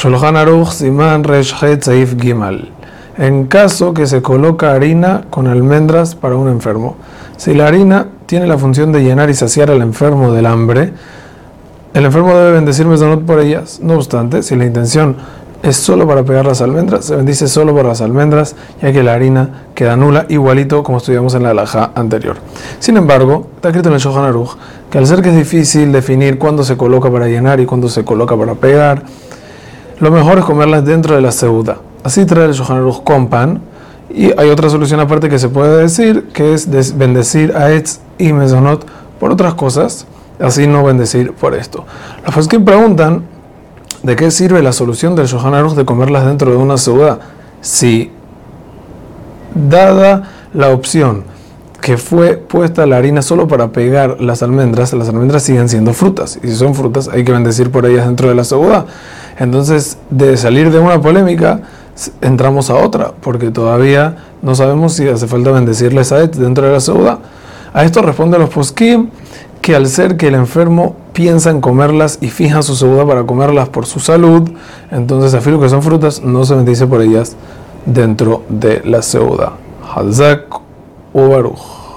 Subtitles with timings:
[0.00, 2.70] Shulchan Aruch Siman Resh Saif Gimal.
[3.18, 6.96] En caso que se coloca harina con almendras para un enfermo.
[7.36, 10.94] Si la harina tiene la función de llenar y saciar al enfermo del hambre,
[11.92, 13.78] el enfermo debe bendecir mesonot por ellas.
[13.82, 15.16] No obstante, si la intención
[15.62, 19.12] es solo para pegar las almendras, se bendice solo por las almendras, ya que la
[19.12, 22.36] harina queda nula, igualito como estudiamos en la alhaja anterior.
[22.78, 24.56] Sin embargo, está escrito en el Shohan Aruch
[24.90, 28.02] que al ser que es difícil definir cuándo se coloca para llenar y cuándo se
[28.02, 29.04] coloca para pegar,
[30.00, 31.78] lo mejor es comerlas dentro de la ceuda.
[32.02, 33.60] Así trae el Aruch con pan,
[34.08, 38.32] y hay otra solución aparte que se puede decir, que es bendecir a Etz y
[38.32, 38.84] Mesonot
[39.20, 40.06] por otras cosas,
[40.40, 41.84] así no bendecir por esto.
[42.34, 43.24] Los que preguntan
[44.02, 47.20] ¿De qué sirve la solución del Aruch de comerlas dentro de una ciudad?
[47.60, 48.10] Si,
[49.54, 51.24] dada la opción
[51.80, 56.38] que fue puesta la harina solo para pegar las almendras, las almendras siguen siendo frutas.
[56.42, 58.86] Y si son frutas, hay que bendecir por ellas dentro de la ciudad.
[59.38, 61.62] Entonces, de salir de una polémica,
[62.20, 66.80] entramos a otra, porque todavía no sabemos si hace falta bendecirles a dentro de la
[66.80, 67.18] ciudad.
[67.72, 69.08] A esto responde los poskim
[69.60, 73.68] que al ser que el enfermo piensa en comerlas y fija su segunda para comerlas
[73.68, 74.50] por su salud,
[74.90, 77.36] entonces afirmo que son frutas, no se bendice por ellas
[77.84, 79.52] dentro de la seuda.
[79.94, 80.69] Hazak
[81.12, 81.89] u Baruch.